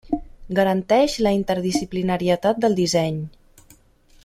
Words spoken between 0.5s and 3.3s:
Garanteix la interdisciplinarietat del disseny.